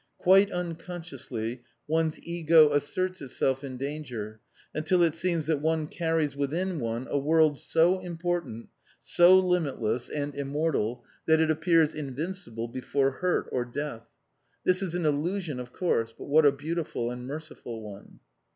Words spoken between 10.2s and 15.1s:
immortal, that it appears invincible before hurt or death. This is an